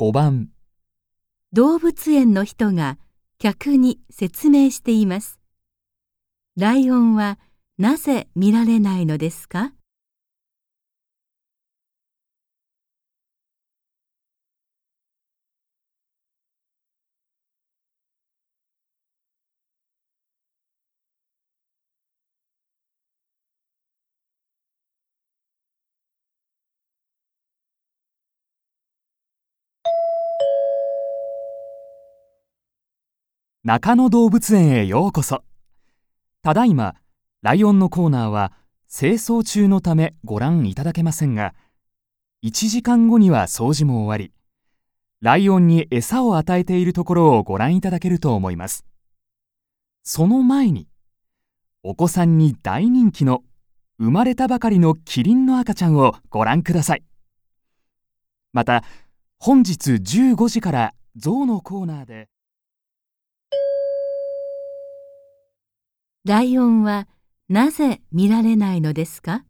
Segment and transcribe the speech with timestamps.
[0.00, 0.50] 5番
[1.52, 2.98] 動物園の人が
[3.40, 5.40] 客に説明しています。
[6.56, 7.40] ライオンは
[7.78, 9.72] なぜ見られないのですか？
[33.68, 35.44] 中野動物園へようこそ。
[36.42, 36.94] ただいま
[37.42, 38.54] ライオンのコーナーは
[38.90, 41.52] 清掃中のためご覧いただけませんが
[42.42, 44.32] 1時間後には掃除も終わり
[45.20, 48.86] ライオンに餌を与えているところをご覧いただけると思います。
[50.02, 50.88] その前に
[51.82, 53.42] お子さんに大人気の
[53.98, 57.02] 生まれたばかりのキリンの赤ちゃんをご覧ください。
[58.54, 58.82] また
[59.38, 62.30] 本日15時からゾウのコーナーで
[66.28, 67.08] ライオンは
[67.48, 69.44] なぜ見られないのですか？